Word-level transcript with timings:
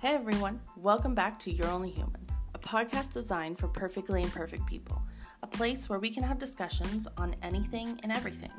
Hey 0.00 0.14
everyone, 0.14 0.58
welcome 0.78 1.14
back 1.14 1.38
to 1.40 1.50
You're 1.50 1.68
Only 1.68 1.90
Human, 1.90 2.26
a 2.54 2.58
podcast 2.58 3.12
designed 3.12 3.58
for 3.58 3.68
perfectly 3.68 4.22
imperfect 4.22 4.64
people, 4.64 5.02
a 5.42 5.46
place 5.46 5.90
where 5.90 5.98
we 5.98 6.08
can 6.08 6.22
have 6.22 6.38
discussions 6.38 7.06
on 7.18 7.34
anything 7.42 8.00
and 8.02 8.10
everything. 8.10 8.50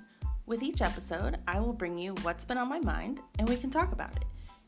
With 0.46 0.62
each 0.62 0.83
episode, 0.83 1.40
I 1.47 1.60
will 1.60 1.74
bring 1.74 1.97
you 1.97 2.14
what's 2.22 2.46
been 2.46 2.60
on 2.60 2.69
my 2.69 2.78
mind 2.78 3.22
and 3.40 3.50
we 3.50 3.58
can 3.58 3.72
talk 3.72 3.92
about 3.92 4.15
it. 4.18 4.26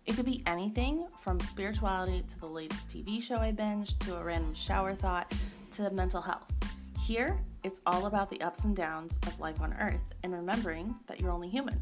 It 0.07 0.15
could 0.15 0.25
be 0.25 0.41
anything 0.47 1.05
from 1.19 1.39
spirituality 1.39 2.23
to 2.27 2.39
the 2.39 2.47
latest 2.47 2.89
TV 2.89 3.21
show 3.21 3.37
I 3.37 3.51
binged 3.51 3.99
to 4.07 4.17
a 4.17 4.23
random 4.23 4.55
shower 4.55 4.95
thought 4.95 5.31
to 5.73 5.91
mental 5.91 6.23
health. 6.23 6.51
Here, 6.97 7.39
it's 7.63 7.81
all 7.85 8.07
about 8.07 8.31
the 8.31 8.41
ups 8.41 8.65
and 8.65 8.75
downs 8.75 9.19
of 9.27 9.39
life 9.39 9.61
on 9.61 9.75
Earth 9.75 10.15
and 10.23 10.33
remembering 10.33 10.95
that 11.05 11.19
you're 11.19 11.29
only 11.29 11.49
human. 11.49 11.79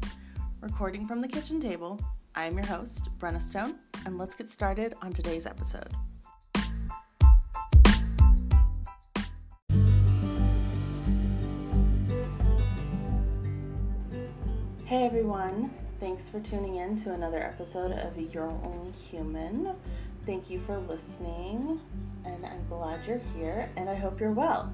Recording 0.60 1.08
from 1.08 1.22
the 1.22 1.28
kitchen 1.28 1.62
table, 1.62 1.98
I 2.34 2.46
am 2.46 2.54
your 2.54 2.64
host, 2.64 3.10
Brenna 3.18 3.42
Stone, 3.42 3.74
and 4.06 4.16
let's 4.16 4.34
get 4.34 4.48
started 4.48 4.94
on 5.02 5.12
today's 5.12 5.46
episode. 5.46 5.92
Hey 14.86 15.04
everyone, 15.04 15.74
thanks 16.00 16.30
for 16.30 16.40
tuning 16.40 16.76
in 16.76 17.02
to 17.02 17.12
another 17.12 17.42
episode 17.42 17.92
of 17.92 18.18
You're 18.32 18.48
Only 18.48 18.92
Human. 19.10 19.74
Thank 20.24 20.48
you 20.48 20.62
for 20.66 20.78
listening, 20.78 21.80
and 22.24 22.46
I'm 22.46 22.66
glad 22.68 23.00
you're 23.06 23.20
here, 23.36 23.70
and 23.76 23.90
I 23.90 23.94
hope 23.94 24.18
you're 24.18 24.32
well. 24.32 24.72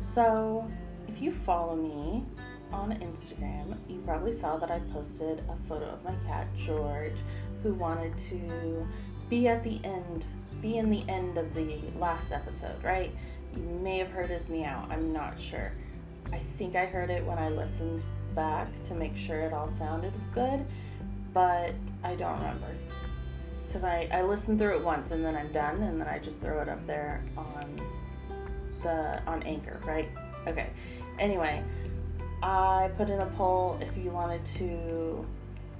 So, 0.00 0.70
if 1.08 1.20
you 1.20 1.32
follow 1.32 1.74
me 1.74 2.24
on 2.72 2.92
Instagram, 2.92 3.76
you 3.88 4.00
probably 4.06 4.38
saw 4.38 4.56
that 4.56 4.70
I 4.70 4.80
posted 4.92 5.42
a 5.48 5.68
photo 5.68 5.86
of 5.86 6.04
my 6.04 6.14
cat, 6.26 6.46
George, 6.58 7.16
who 7.62 7.74
wanted 7.74 8.16
to 8.30 8.86
be 9.28 9.48
at 9.48 9.62
the 9.62 9.80
end, 9.84 10.24
be 10.60 10.78
in 10.78 10.90
the 10.90 11.04
end 11.08 11.38
of 11.38 11.54
the 11.54 11.78
last 11.98 12.32
episode, 12.32 12.82
right? 12.82 13.14
You 13.54 13.62
may 13.62 13.98
have 13.98 14.10
heard 14.10 14.30
his 14.30 14.48
meow, 14.48 14.86
I'm 14.90 15.12
not 15.12 15.34
sure. 15.40 15.72
I 16.32 16.40
think 16.58 16.76
I 16.76 16.86
heard 16.86 17.10
it 17.10 17.24
when 17.24 17.38
I 17.38 17.48
listened 17.48 18.02
back 18.34 18.68
to 18.84 18.94
make 18.94 19.16
sure 19.16 19.40
it 19.40 19.52
all 19.52 19.70
sounded 19.78 20.12
good, 20.34 20.64
but 21.34 21.72
I 22.02 22.14
don't 22.14 22.36
remember. 22.38 22.68
Because 23.66 23.84
I, 23.84 24.08
I 24.12 24.22
listened 24.22 24.58
through 24.58 24.76
it 24.76 24.84
once 24.84 25.10
and 25.10 25.24
then 25.24 25.36
I'm 25.36 25.52
done 25.52 25.82
and 25.82 26.00
then 26.00 26.08
I 26.08 26.18
just 26.18 26.40
throw 26.40 26.60
it 26.60 26.68
up 26.68 26.86
there 26.86 27.22
on 27.36 27.80
the 28.82 29.22
on 29.26 29.42
Anchor, 29.44 29.80
right? 29.86 30.08
Okay. 30.46 30.70
Anyway, 31.18 31.62
I 32.42 32.90
put 32.96 33.08
in 33.08 33.20
a 33.20 33.26
poll 33.36 33.78
if 33.80 33.96
you 33.96 34.10
wanted 34.10 34.44
to 34.56 35.24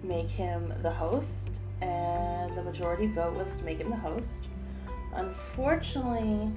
make 0.03 0.29
him 0.29 0.73
the 0.83 0.91
host, 0.91 1.51
and 1.81 2.57
the 2.57 2.63
majority 2.63 3.09
vote 3.09 3.35
was 3.35 3.49
to 3.57 3.65
make 3.65 3.79
him 3.79 3.91
the 3.91 3.97
host. 3.97 4.29
Unfortunately, 5.15 6.53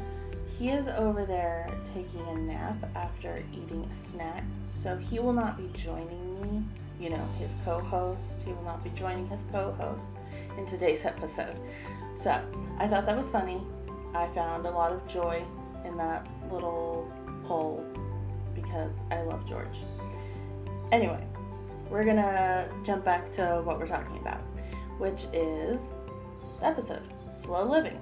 he 0.57 0.69
is 0.69 0.87
over 0.87 1.25
there 1.25 1.67
taking 1.93 2.21
a 2.27 2.35
nap 2.35 2.77
after 2.95 3.43
eating 3.51 3.89
a 3.91 4.07
snack, 4.07 4.43
so 4.81 4.95
he 4.95 5.17
will 5.17 5.33
not 5.33 5.57
be 5.57 5.69
joining 5.77 6.41
me, 6.41 6.63
you 6.99 7.09
know, 7.09 7.27
his 7.39 7.49
co 7.65 7.79
host. 7.79 8.35
He 8.45 8.53
will 8.53 8.63
not 8.63 8.83
be 8.83 8.91
joining 8.91 9.27
his 9.27 9.39
co 9.51 9.71
host 9.73 10.05
in 10.55 10.67
today's 10.67 11.03
episode. 11.03 11.59
So 12.15 12.29
I 12.77 12.87
thought 12.87 13.07
that 13.07 13.17
was 13.17 13.29
funny. 13.31 13.59
I 14.13 14.27
found 14.35 14.67
a 14.67 14.71
lot 14.71 14.91
of 14.91 15.05
joy 15.07 15.43
in 15.83 15.97
that 15.97 16.27
little 16.51 17.11
poll 17.45 17.83
because 18.65 18.91
I 19.11 19.21
love 19.21 19.47
George. 19.47 19.77
Anyway, 20.91 21.23
we're 21.89 22.03
gonna 22.03 22.69
jump 22.83 23.05
back 23.05 23.31
to 23.35 23.61
what 23.63 23.79
we're 23.79 23.87
talking 23.87 24.17
about, 24.17 24.41
which 24.97 25.25
is 25.33 25.79
the 26.59 26.65
episode 26.65 27.03
Slow 27.43 27.63
Living. 27.69 27.99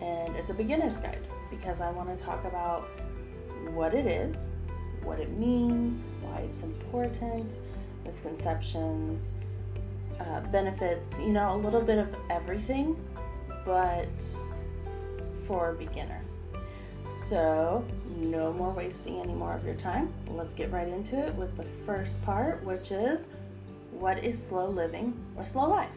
And 0.00 0.34
it's 0.36 0.50
a 0.50 0.54
beginner's 0.54 0.96
guide 0.96 1.26
because 1.50 1.80
I 1.80 1.90
want 1.90 2.16
to 2.16 2.24
talk 2.24 2.44
about 2.44 2.88
what 3.72 3.94
it 3.94 4.06
is, 4.06 4.36
what 5.04 5.18
it 5.18 5.30
means, 5.38 6.02
why 6.20 6.40
it's 6.40 6.62
important, 6.62 7.50
misconceptions, 8.04 9.34
uh, 10.20 10.40
benefits, 10.52 11.06
you 11.18 11.32
know, 11.32 11.54
a 11.54 11.58
little 11.58 11.80
bit 11.80 11.98
of 11.98 12.08
everything, 12.30 12.96
but 13.64 14.08
for 15.46 15.70
a 15.70 15.74
beginner. 15.74 16.21
So, 17.32 17.82
no 18.18 18.52
more 18.52 18.72
wasting 18.72 19.18
any 19.18 19.32
more 19.32 19.54
of 19.54 19.64
your 19.64 19.76
time. 19.76 20.12
Let's 20.28 20.52
get 20.52 20.70
right 20.70 20.86
into 20.86 21.16
it 21.16 21.34
with 21.34 21.56
the 21.56 21.64
first 21.86 22.22
part, 22.24 22.62
which 22.62 22.90
is 22.90 23.24
what 23.90 24.22
is 24.22 24.38
slow 24.38 24.68
living 24.68 25.14
or 25.34 25.46
slow 25.46 25.66
life? 25.66 25.88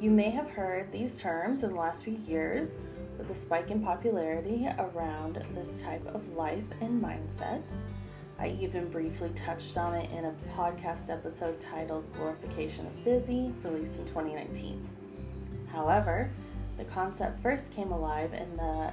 You 0.00 0.12
may 0.12 0.30
have 0.30 0.48
heard 0.48 0.92
these 0.92 1.16
terms 1.16 1.64
in 1.64 1.70
the 1.70 1.74
last 1.74 2.04
few 2.04 2.16
years 2.28 2.70
with 3.18 3.26
the 3.26 3.34
spike 3.34 3.72
in 3.72 3.82
popularity 3.82 4.68
around 4.78 5.44
this 5.52 5.82
type 5.82 6.06
of 6.14 6.22
life 6.36 6.62
and 6.80 7.02
mindset. 7.02 7.60
I 8.38 8.56
even 8.60 8.88
briefly 8.88 9.32
touched 9.44 9.76
on 9.76 9.94
it 9.94 10.08
in 10.12 10.26
a 10.26 10.34
podcast 10.56 11.10
episode 11.10 11.60
titled 11.60 12.04
Glorification 12.12 12.86
of 12.86 13.04
Busy, 13.04 13.52
released 13.64 13.98
in 13.98 14.06
2019. 14.06 14.88
However, 15.72 16.30
the 16.78 16.84
concept 16.84 17.42
first 17.42 17.68
came 17.72 17.90
alive 17.90 18.32
in 18.32 18.56
the 18.56 18.92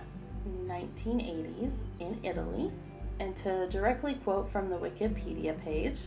1980s 0.68 1.74
in 2.00 2.20
Italy, 2.24 2.72
and 3.20 3.36
to 3.38 3.68
directly 3.70 4.16
quote 4.16 4.52
from 4.52 4.70
the 4.70 4.76
Wikipedia 4.76 5.60
page, 5.64 5.98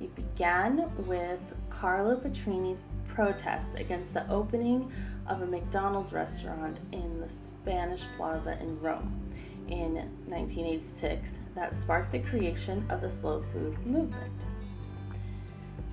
it 0.00 0.14
began 0.14 0.90
with 1.06 1.40
Carlo 1.70 2.16
Petrini's 2.16 2.84
protest 3.08 3.74
against 3.74 4.14
the 4.14 4.28
opening 4.30 4.92
of 5.26 5.42
a 5.42 5.46
McDonald's 5.46 6.12
restaurant 6.12 6.78
in 6.92 7.20
the 7.20 7.28
Spanish 7.28 8.02
Plaza 8.16 8.58
in 8.60 8.80
Rome 8.80 9.20
in 9.68 9.94
1986 10.26 11.30
that 11.54 11.78
sparked 11.80 12.12
the 12.12 12.20
creation 12.20 12.86
of 12.90 13.00
the 13.00 13.10
slow 13.10 13.44
food 13.52 13.76
movement. 13.84 14.32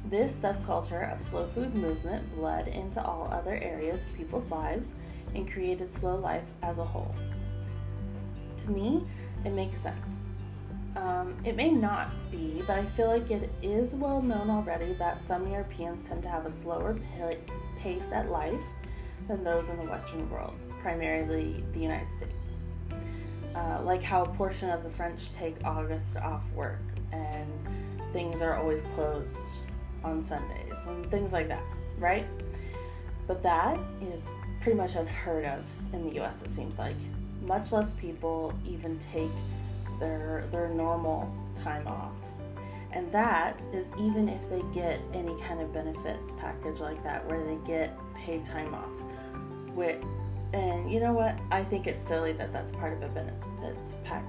This 0.10 0.32
subculture 0.34 1.12
of 1.12 1.28
slow 1.28 1.48
food 1.48 1.74
movement 1.74 2.36
bled 2.36 2.68
into 2.68 3.04
all 3.04 3.28
other 3.32 3.56
areas 3.56 4.00
of 4.00 4.16
people's 4.16 4.50
lives 4.52 4.88
and 5.34 5.52
created 5.52 5.92
slow 6.00 6.16
life 6.16 6.46
as 6.62 6.78
a 6.78 6.86
whole 6.86 7.14
to 8.66 8.72
me, 8.72 9.04
it 9.44 9.52
makes 9.52 9.80
sense. 9.82 10.18
Um, 10.96 11.36
it 11.44 11.56
may 11.56 11.72
not 11.72 12.10
be, 12.32 12.64
but 12.66 12.80
I 12.80 12.86
feel 12.98 13.08
like 13.08 13.30
it 13.30 13.52
is 13.62 13.94
well 13.94 14.22
known 14.22 14.50
already 14.50 14.94
that 14.94 15.26
some 15.28 15.52
Europeans 15.52 16.08
tend 16.08 16.24
to 16.24 16.30
have 16.30 16.46
a 16.46 16.52
slower 16.52 16.98
pace 17.80 18.04
at 18.14 18.32
life 18.32 18.60
than 19.28 19.44
those 19.44 19.68
in 19.68 19.78
the 19.78 19.84
Western 19.84 20.30
world, 20.30 20.54
primarily 20.82 21.64
the 21.74 21.80
United 21.80 22.08
States. 22.18 22.32
Uh, 23.54 23.82
like 23.84 24.02
how 24.02 24.24
a 24.24 24.30
portion 24.36 24.70
of 24.70 24.84
the 24.84 24.90
French 24.90 25.34
take 25.38 25.56
August 25.64 26.18
off 26.18 26.44
work 26.54 26.82
and 27.12 27.50
things 28.12 28.42
are 28.42 28.56
always 28.56 28.82
closed 28.94 29.36
on 30.04 30.24
Sundays 30.24 30.74
and 30.88 31.10
things 31.10 31.34
like 31.34 31.48
that, 31.48 31.64
right? 31.98 32.26
But 33.28 33.42
that 33.44 33.78
is 34.02 34.22
pretty 34.62 34.78
much 34.78 34.96
unheard 34.96 35.46
of 35.46 35.64
in 35.94 36.10
the 36.10 36.22
US, 36.22 36.42
it 36.42 36.50
seems 36.52 36.78
like 36.78 36.96
much 37.46 37.72
less 37.72 37.94
people 37.94 38.54
even 38.68 39.00
take 39.12 39.32
their 40.00 40.46
their 40.52 40.70
normal 40.70 41.34
time 41.64 41.88
off. 41.88 42.12
And 42.92 43.12
that 43.12 43.60
is 43.74 43.86
even 44.00 44.30
if 44.30 44.50
they 44.50 44.62
get 44.74 45.02
any 45.14 45.40
kind 45.42 45.60
of 45.60 45.74
benefits 45.74 46.32
package 46.40 46.80
like 46.80 47.04
that 47.04 47.28
where 47.28 47.44
they 47.44 47.58
get 47.68 47.98
paid 48.16 48.46
time 48.46 48.74
off. 48.74 48.90
Which, 49.76 49.98
and 50.54 50.90
you 50.90 51.02
know 51.02 51.12
what? 51.12 51.38
I 51.52 51.64
think 51.64 51.88
it's 51.88 52.08
silly 52.08 52.32
that 52.34 52.54
that's 52.54 52.72
part 52.72 52.94
of 52.94 53.04
a 53.04 53.08
benefits 53.10 53.96
pack 54.06 54.24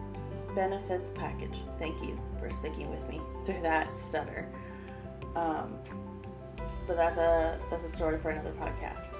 benefits 0.54 1.10
package. 1.15 1.54
Thank 1.78 2.03
you 2.03 2.19
for 2.41 2.50
sticking 2.50 2.91
with 2.91 3.06
me 3.09 3.21
through 3.47 3.62
that 3.62 3.88
stutter. 4.01 4.48
Um, 5.36 5.74
but 6.86 6.97
that's 6.97 7.19
a 7.19 7.59
that's 7.71 7.84
a 7.84 7.95
story 7.95 8.19
for 8.19 8.30
another 8.30 8.53
podcast. 8.53 9.16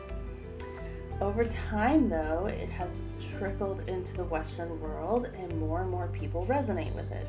Over 1.21 1.47
time, 1.47 2.11
though, 2.11 2.45
it 2.45 2.69
has 2.69 2.91
trickled 3.39 3.89
into 3.89 4.15
the 4.15 4.25
Western 4.25 4.79
world 4.81 5.31
and 5.39 5.59
more 5.59 5.81
and 5.81 5.91
more 5.91 6.09
people 6.09 6.45
resonate 6.45 6.95
with 6.95 7.11
it. 7.11 7.27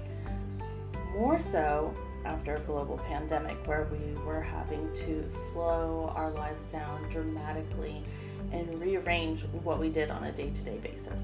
More 1.13 1.41
so 1.41 1.93
after 2.25 2.57
a 2.57 2.59
global 2.61 2.97
pandemic 2.97 3.55
where 3.65 3.87
we 3.89 4.21
were 4.25 4.41
having 4.41 4.91
to 5.05 5.23
slow 5.53 6.11
our 6.15 6.31
lives 6.31 6.61
down 6.69 7.09
dramatically 7.09 8.03
and 8.51 8.81
rearrange 8.81 9.45
what 9.63 9.79
we 9.79 9.87
did 9.87 10.11
on 10.11 10.25
a 10.25 10.33
day 10.33 10.49
to 10.49 10.61
day 10.63 10.79
basis. 10.79 11.21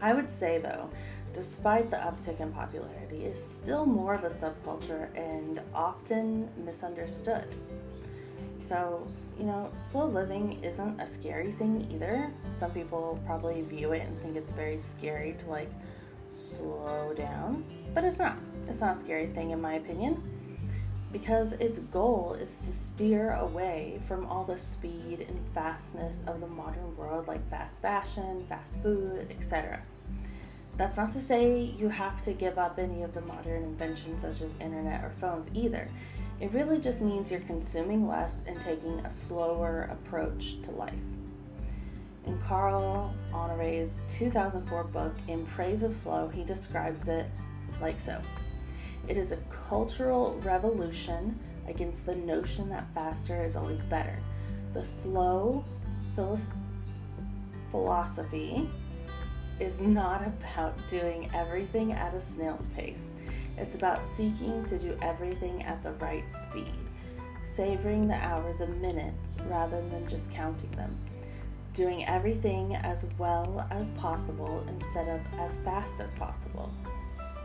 I 0.00 0.14
would 0.14 0.32
say, 0.32 0.58
though, 0.58 0.88
despite 1.34 1.90
the 1.90 1.96
uptick 1.96 2.40
in 2.40 2.52
popularity, 2.52 3.26
is 3.26 3.38
still 3.54 3.84
more 3.84 4.14
of 4.14 4.24
a 4.24 4.30
subculture 4.30 5.14
and 5.14 5.60
often 5.74 6.48
misunderstood. 6.64 7.54
So, 8.68 9.06
you 9.38 9.44
know, 9.44 9.70
slow 9.90 10.06
living 10.06 10.62
isn't 10.64 11.00
a 11.00 11.06
scary 11.06 11.52
thing 11.52 11.86
either. 11.92 12.32
Some 12.58 12.72
people 12.72 13.20
probably 13.26 13.62
view 13.62 13.92
it 13.92 14.02
and 14.02 14.20
think 14.20 14.36
it's 14.36 14.50
very 14.52 14.80
scary 14.80 15.36
to 15.40 15.46
like 15.50 15.70
slow 16.30 17.14
down, 17.16 17.64
but 17.94 18.04
it's 18.04 18.18
not. 18.18 18.38
It's 18.68 18.80
not 18.80 18.96
a 18.96 19.00
scary 19.00 19.28
thing 19.28 19.50
in 19.50 19.60
my 19.60 19.74
opinion 19.74 20.22
because 21.12 21.52
its 21.52 21.78
goal 21.78 22.36
is 22.40 22.50
to 22.66 22.72
steer 22.72 23.32
away 23.34 24.00
from 24.08 24.26
all 24.26 24.44
the 24.44 24.58
speed 24.58 25.24
and 25.28 25.38
fastness 25.54 26.16
of 26.26 26.40
the 26.40 26.46
modern 26.46 26.96
world, 26.96 27.28
like 27.28 27.48
fast 27.48 27.80
fashion, 27.80 28.44
fast 28.48 28.74
food, 28.82 29.34
etc. 29.38 29.80
That's 30.76 30.96
not 30.96 31.12
to 31.14 31.20
say 31.20 31.60
you 31.60 31.88
have 31.88 32.22
to 32.24 32.32
give 32.32 32.58
up 32.58 32.78
any 32.78 33.02
of 33.02 33.14
the 33.14 33.22
modern 33.22 33.62
inventions 33.62 34.20
such 34.20 34.42
as 34.42 34.50
internet 34.60 35.04
or 35.04 35.12
phones 35.20 35.48
either. 35.54 35.88
It 36.38 36.52
really 36.52 36.78
just 36.78 37.00
means 37.00 37.30
you're 37.30 37.40
consuming 37.40 38.06
less 38.06 38.40
and 38.46 38.60
taking 38.60 39.00
a 39.00 39.10
slower 39.10 39.88
approach 39.90 40.60
to 40.64 40.70
life. 40.70 40.92
In 42.26 42.38
Carl 42.40 43.14
Honore's 43.32 43.92
2004 44.18 44.84
book, 44.84 45.14
In 45.28 45.46
Praise 45.46 45.82
of 45.82 45.94
Slow, 45.94 46.28
he 46.28 46.44
describes 46.44 47.08
it 47.08 47.26
like 47.80 47.98
so 47.98 48.20
It 49.08 49.16
is 49.16 49.32
a 49.32 49.38
cultural 49.68 50.38
revolution 50.44 51.38
against 51.68 52.04
the 52.04 52.14
notion 52.14 52.68
that 52.68 52.86
faster 52.94 53.42
is 53.44 53.56
always 53.56 53.82
better. 53.84 54.18
The 54.74 54.84
slow 54.84 55.64
philosophy 57.70 58.68
is 59.58 59.80
not 59.80 60.22
about 60.26 60.76
doing 60.90 61.30
everything 61.32 61.92
at 61.92 62.12
a 62.12 62.20
snail's 62.34 62.66
pace. 62.74 62.98
It's 63.58 63.74
about 63.74 64.00
seeking 64.16 64.64
to 64.66 64.78
do 64.78 64.96
everything 65.00 65.62
at 65.62 65.82
the 65.82 65.92
right 65.92 66.24
speed, 66.42 66.74
savoring 67.54 68.08
the 68.08 68.14
hours 68.14 68.60
and 68.60 68.80
minutes 68.80 69.36
rather 69.48 69.80
than 69.88 70.08
just 70.08 70.30
counting 70.30 70.70
them, 70.72 70.96
doing 71.74 72.06
everything 72.06 72.74
as 72.76 73.06
well 73.18 73.66
as 73.70 73.88
possible 73.90 74.64
instead 74.68 75.08
of 75.08 75.20
as 75.38 75.56
fast 75.64 76.00
as 76.00 76.12
possible. 76.14 76.70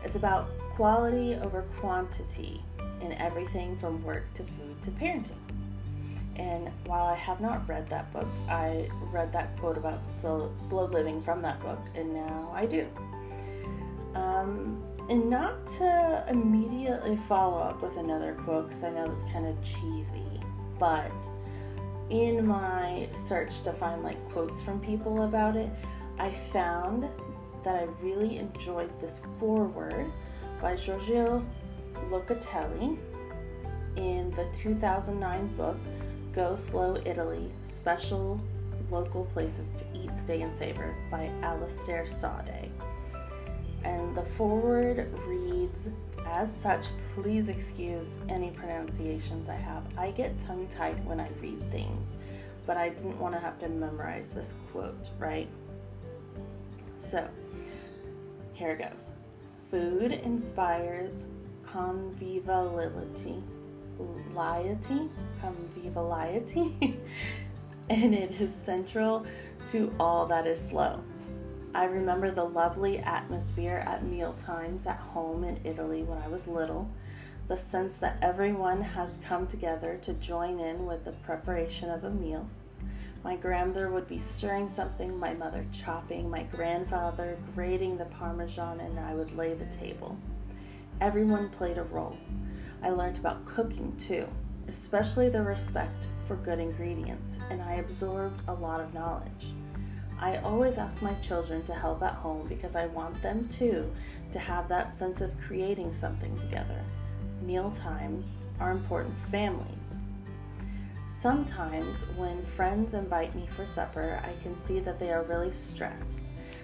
It's 0.04 0.16
about 0.16 0.50
quality 0.74 1.34
over 1.36 1.62
quantity 1.78 2.62
in 3.00 3.12
everything 3.12 3.78
from 3.78 4.02
work 4.04 4.32
to 4.34 4.42
food 4.42 4.82
to 4.82 4.90
parenting. 4.90 5.38
And 6.36 6.70
while 6.86 7.04
I 7.04 7.14
have 7.14 7.40
not 7.40 7.68
read 7.68 7.88
that 7.90 8.12
book, 8.12 8.28
I 8.48 8.88
read 9.12 9.32
that 9.32 9.56
quote 9.58 9.76
about 9.76 10.00
slow, 10.20 10.50
living 10.70 11.22
from 11.22 11.42
that 11.42 11.60
book, 11.60 11.78
and 11.94 12.14
now 12.14 12.50
I 12.54 12.66
do. 12.66 12.86
Um, 14.14 14.82
and 15.12 15.28
not 15.28 15.66
to 15.66 16.24
immediately 16.30 17.18
follow 17.28 17.58
up 17.58 17.82
with 17.82 17.98
another 17.98 18.32
quote 18.44 18.66
because 18.68 18.82
I 18.82 18.88
know 18.88 19.06
that's 19.06 19.30
kind 19.30 19.46
of 19.46 19.62
cheesy, 19.62 20.40
but 20.80 21.12
in 22.08 22.46
my 22.46 23.10
search 23.28 23.62
to 23.64 23.74
find 23.74 24.02
like 24.02 24.16
quotes 24.32 24.62
from 24.62 24.80
people 24.80 25.24
about 25.24 25.54
it, 25.54 25.68
I 26.18 26.34
found 26.50 27.10
that 27.62 27.76
I 27.76 27.82
really 28.00 28.38
enjoyed 28.38 28.90
this 29.02 29.20
foreword 29.38 30.10
by 30.62 30.76
Giorgio 30.76 31.44
Locatelli 32.08 32.96
in 33.96 34.30
the 34.30 34.48
2009 34.62 35.56
book 35.58 35.76
Go 36.32 36.56
Slow 36.56 36.96
Italy 37.04 37.52
Special 37.74 38.40
Local 38.90 39.26
Places 39.26 39.68
to 39.78 39.84
Eat, 39.94 40.10
Stay, 40.22 40.40
and 40.40 40.54
Savor 40.54 40.96
by 41.10 41.26
Alastair 41.42 42.06
Sawday. 42.06 42.70
And 43.84 44.16
the 44.16 44.22
forward 44.22 45.12
reads 45.26 45.88
as 46.26 46.50
such, 46.62 46.86
please 47.14 47.48
excuse 47.48 48.06
any 48.28 48.50
pronunciations 48.50 49.48
I 49.48 49.56
have. 49.56 49.82
I 49.96 50.10
get 50.12 50.34
tongue 50.46 50.68
tied 50.76 51.04
when 51.04 51.20
I 51.20 51.28
read 51.40 51.60
things, 51.70 52.16
but 52.66 52.76
I 52.76 52.90
didn't 52.90 53.18
want 53.18 53.34
to 53.34 53.40
have 53.40 53.58
to 53.60 53.68
memorize 53.68 54.28
this 54.34 54.54
quote, 54.70 55.08
right? 55.18 55.48
So, 57.10 57.28
here 58.54 58.70
it 58.70 58.78
goes. 58.78 59.10
Food 59.70 60.12
inspires 60.12 61.26
conviviality 61.64 63.42
conviviality, 63.98 65.10
conviviality, 65.40 66.98
and 67.90 68.14
it 68.14 68.32
is 68.40 68.50
central 68.64 69.26
to 69.70 69.92
all 69.98 70.26
that 70.26 70.46
is 70.46 70.60
slow. 70.68 71.02
I 71.74 71.84
remember 71.84 72.30
the 72.30 72.44
lovely 72.44 72.98
atmosphere 72.98 73.82
at 73.86 74.04
meal 74.04 74.36
times 74.44 74.86
at 74.86 74.98
home 74.98 75.42
in 75.42 75.58
Italy 75.64 76.02
when 76.02 76.18
I 76.18 76.28
was 76.28 76.46
little, 76.46 76.90
the 77.48 77.56
sense 77.56 77.96
that 77.96 78.18
everyone 78.20 78.82
has 78.82 79.12
come 79.26 79.46
together 79.46 79.98
to 80.02 80.12
join 80.14 80.60
in 80.60 80.84
with 80.84 81.04
the 81.06 81.12
preparation 81.12 81.88
of 81.88 82.04
a 82.04 82.10
meal. 82.10 82.46
My 83.24 83.36
grandmother 83.36 83.88
would 83.88 84.06
be 84.06 84.20
stirring 84.20 84.68
something, 84.68 85.18
my 85.18 85.32
mother 85.32 85.64
chopping, 85.72 86.28
my 86.28 86.42
grandfather 86.42 87.38
grating 87.54 87.96
the 87.96 88.04
parmesan, 88.04 88.80
and 88.80 88.98
I 89.00 89.14
would 89.14 89.34
lay 89.34 89.54
the 89.54 89.76
table. 89.76 90.18
Everyone 91.00 91.48
played 91.48 91.78
a 91.78 91.84
role. 91.84 92.18
I 92.82 92.90
learned 92.90 93.16
about 93.18 93.46
cooking 93.46 93.96
too, 93.96 94.28
especially 94.68 95.30
the 95.30 95.42
respect 95.42 96.08
for 96.28 96.36
good 96.36 96.58
ingredients, 96.58 97.34
and 97.48 97.62
I 97.62 97.76
absorbed 97.76 98.42
a 98.48 98.52
lot 98.52 98.80
of 98.80 98.92
knowledge. 98.92 99.54
I 100.22 100.36
always 100.44 100.78
ask 100.78 101.02
my 101.02 101.14
children 101.14 101.64
to 101.64 101.74
help 101.74 102.00
at 102.00 102.14
home 102.14 102.46
because 102.46 102.76
I 102.76 102.86
want 102.86 103.20
them 103.22 103.48
too 103.48 103.90
to 104.30 104.38
have 104.38 104.68
that 104.68 104.96
sense 104.96 105.20
of 105.20 105.32
creating 105.40 105.92
something 105.98 106.38
together. 106.38 106.80
Meal 107.42 107.72
times 107.76 108.24
are 108.60 108.70
important 108.70 109.16
for 109.18 109.30
families. 109.32 109.66
Sometimes, 111.20 111.96
when 112.16 112.46
friends 112.46 112.94
invite 112.94 113.34
me 113.34 113.48
for 113.56 113.66
supper, 113.66 114.22
I 114.22 114.40
can 114.44 114.54
see 114.64 114.78
that 114.78 115.00
they 115.00 115.10
are 115.10 115.24
really 115.24 115.50
stressed. 115.50 116.20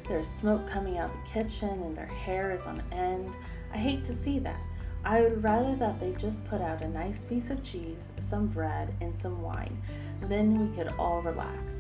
There's 0.06 0.28
smoke 0.28 0.70
coming 0.70 0.98
out 0.98 1.10
the 1.12 1.42
kitchen 1.42 1.82
and 1.82 1.96
their 1.96 2.06
hair 2.06 2.52
is 2.52 2.62
on 2.62 2.80
end. 2.92 3.28
I 3.74 3.78
hate 3.78 4.06
to 4.06 4.14
see 4.14 4.38
that. 4.38 4.60
I 5.04 5.22
would 5.22 5.42
rather 5.42 5.74
that 5.76 5.98
they 5.98 6.12
just 6.12 6.44
put 6.44 6.60
out 6.60 6.82
a 6.82 6.88
nice 6.88 7.22
piece 7.22 7.50
of 7.50 7.64
cheese, 7.64 7.98
some 8.20 8.46
bread, 8.46 8.94
and 9.00 9.18
some 9.20 9.42
wine. 9.42 9.82
Then 10.22 10.60
we 10.60 10.76
could 10.76 10.94
all 10.96 11.22
relax. 11.22 11.77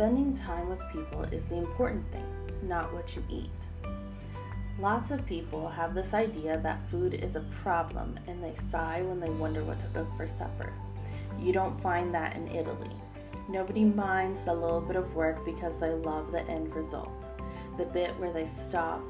Spending 0.00 0.34
time 0.34 0.66
with 0.70 0.80
people 0.94 1.24
is 1.24 1.44
the 1.44 1.56
important 1.56 2.10
thing, 2.10 2.24
not 2.62 2.90
what 2.94 3.14
you 3.14 3.22
eat. 3.28 3.50
Lots 4.78 5.10
of 5.10 5.26
people 5.26 5.68
have 5.68 5.94
this 5.94 6.14
idea 6.14 6.58
that 6.62 6.88
food 6.90 7.12
is 7.12 7.36
a 7.36 7.44
problem 7.62 8.18
and 8.26 8.42
they 8.42 8.54
sigh 8.70 9.02
when 9.02 9.20
they 9.20 9.28
wonder 9.28 9.62
what 9.62 9.78
to 9.82 9.86
cook 9.88 10.08
for 10.16 10.26
supper. 10.26 10.72
You 11.38 11.52
don't 11.52 11.82
find 11.82 12.14
that 12.14 12.34
in 12.34 12.48
Italy. 12.48 12.96
Nobody 13.50 13.84
minds 13.84 14.40
the 14.46 14.54
little 14.54 14.80
bit 14.80 14.96
of 14.96 15.14
work 15.14 15.44
because 15.44 15.78
they 15.78 15.90
love 15.90 16.32
the 16.32 16.48
end 16.48 16.74
result, 16.74 17.12
the 17.76 17.84
bit 17.84 18.18
where 18.18 18.32
they 18.32 18.46
stop 18.46 19.02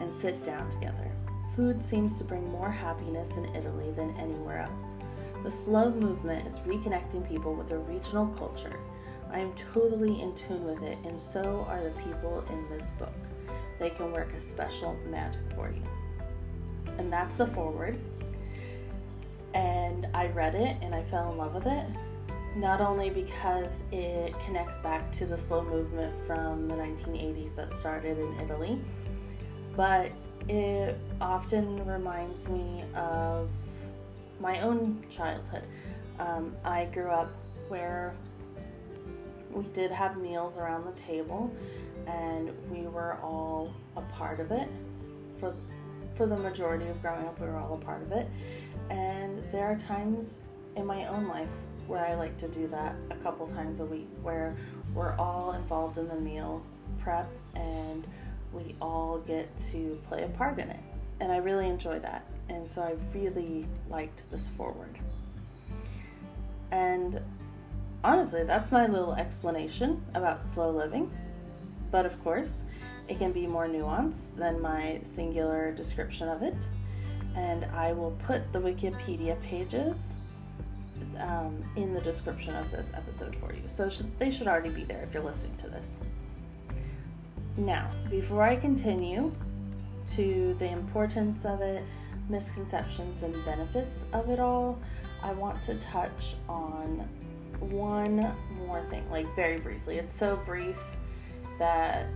and 0.00 0.18
sit 0.18 0.42
down 0.44 0.70
together. 0.70 1.12
Food 1.56 1.84
seems 1.84 2.16
to 2.16 2.24
bring 2.24 2.50
more 2.50 2.70
happiness 2.70 3.36
in 3.36 3.54
Italy 3.54 3.90
than 3.94 4.16
anywhere 4.18 4.60
else. 4.60 4.96
The 5.44 5.52
slow 5.52 5.90
movement 5.90 6.48
is 6.48 6.58
reconnecting 6.60 7.28
people 7.28 7.54
with 7.54 7.68
their 7.68 7.80
regional 7.80 8.28
culture. 8.28 8.80
I 9.32 9.40
am 9.40 9.52
totally 9.74 10.20
in 10.20 10.34
tune 10.34 10.64
with 10.64 10.82
it, 10.82 10.98
and 11.04 11.20
so 11.20 11.66
are 11.68 11.82
the 11.84 11.90
people 12.02 12.44
in 12.50 12.68
this 12.68 12.90
book. 12.98 13.12
They 13.78 13.90
can 13.90 14.12
work 14.12 14.32
a 14.32 14.40
special 14.40 14.96
magic 15.08 15.40
for 15.54 15.70
you. 15.70 15.82
And 16.98 17.12
that's 17.12 17.34
the 17.34 17.46
foreword. 17.46 17.98
And 19.54 20.06
I 20.14 20.28
read 20.28 20.54
it 20.54 20.76
and 20.82 20.94
I 20.94 21.04
fell 21.04 21.32
in 21.32 21.38
love 21.38 21.54
with 21.54 21.66
it. 21.66 21.84
Not 22.56 22.80
only 22.80 23.10
because 23.10 23.68
it 23.92 24.34
connects 24.44 24.78
back 24.78 25.12
to 25.18 25.26
the 25.26 25.38
slow 25.38 25.62
movement 25.62 26.14
from 26.26 26.66
the 26.68 26.74
1980s 26.74 27.54
that 27.56 27.72
started 27.78 28.18
in 28.18 28.40
Italy, 28.40 28.80
but 29.76 30.10
it 30.48 30.98
often 31.20 31.84
reminds 31.86 32.48
me 32.48 32.82
of 32.96 33.48
my 34.40 34.60
own 34.60 35.04
childhood. 35.14 35.64
Um, 36.18 36.56
I 36.64 36.86
grew 36.86 37.10
up 37.10 37.30
where 37.68 38.14
we 39.52 39.64
did 39.74 39.90
have 39.90 40.18
meals 40.18 40.56
around 40.56 40.84
the 40.84 41.00
table 41.00 41.50
and 42.06 42.50
we 42.70 42.86
were 42.86 43.18
all 43.22 43.72
a 43.96 44.02
part 44.02 44.40
of 44.40 44.50
it. 44.50 44.68
For, 45.40 45.54
for 46.16 46.26
the 46.26 46.36
majority 46.36 46.86
of 46.88 47.00
growing 47.02 47.26
up, 47.26 47.40
we 47.40 47.46
were 47.46 47.56
all 47.56 47.74
a 47.74 47.84
part 47.84 48.02
of 48.02 48.12
it. 48.12 48.28
And 48.90 49.42
there 49.52 49.66
are 49.66 49.76
times 49.76 50.38
in 50.76 50.86
my 50.86 51.06
own 51.06 51.28
life 51.28 51.48
where 51.86 52.04
I 52.04 52.14
like 52.14 52.38
to 52.38 52.48
do 52.48 52.66
that 52.68 52.94
a 53.10 53.16
couple 53.16 53.46
times 53.48 53.80
a 53.80 53.84
week 53.84 54.08
where 54.22 54.56
we're 54.94 55.14
all 55.16 55.52
involved 55.52 55.98
in 55.98 56.08
the 56.08 56.16
meal 56.16 56.62
prep 57.00 57.30
and 57.54 58.06
we 58.52 58.74
all 58.80 59.18
get 59.18 59.48
to 59.72 60.00
play 60.08 60.24
a 60.24 60.28
part 60.28 60.58
in 60.58 60.70
it. 60.70 60.80
And 61.20 61.32
I 61.32 61.38
really 61.38 61.68
enjoy 61.68 61.98
that. 62.00 62.24
And 62.48 62.70
so 62.70 62.82
I 62.82 62.94
really 63.16 63.66
liked 63.90 64.22
this 64.30 64.48
forward 64.56 64.98
And 66.70 67.20
honestly, 68.04 68.44
that's 68.44 68.70
my 68.70 68.86
little 68.86 69.14
explanation 69.14 70.04
about 70.14 70.42
slow 70.42 70.70
living. 70.70 71.10
But 71.90 72.06
of 72.06 72.22
course, 72.22 72.62
it 73.08 73.18
can 73.18 73.32
be 73.32 73.46
more 73.46 73.66
nuanced 73.66 74.36
than 74.36 74.60
my 74.60 75.00
singular 75.14 75.72
description 75.72 76.28
of 76.28 76.42
it. 76.42 76.54
And 77.34 77.64
I 77.66 77.92
will 77.92 78.12
put 78.24 78.52
the 78.52 78.58
Wikipedia 78.58 79.40
pages 79.42 79.96
um, 81.18 81.62
in 81.76 81.94
the 81.94 82.00
description 82.00 82.54
of 82.56 82.70
this 82.70 82.90
episode 82.94 83.36
for 83.36 83.52
you. 83.52 83.62
So 83.68 83.90
they 84.18 84.30
should 84.30 84.48
already 84.48 84.70
be 84.70 84.84
there 84.84 85.02
if 85.02 85.14
you're 85.14 85.22
listening 85.22 85.56
to 85.58 85.68
this. 85.68 85.86
Now, 87.56 87.88
before 88.10 88.42
I 88.42 88.56
continue 88.56 89.32
to 90.14 90.56
the 90.58 90.70
importance 90.70 91.44
of 91.44 91.60
it, 91.60 91.82
misconceptions 92.28 93.22
and 93.22 93.44
benefits 93.44 94.04
of 94.12 94.28
it 94.28 94.38
all, 94.38 94.78
I 95.22 95.32
want 95.32 95.62
to 95.64 95.74
touch 95.76 96.36
on 96.48 97.08
one 97.60 98.34
more 98.66 98.84
thing, 98.90 99.08
like 99.10 99.26
very 99.34 99.58
briefly. 99.58 99.98
It's 99.98 100.14
so 100.14 100.36
brief 100.44 100.78
that 101.58 102.06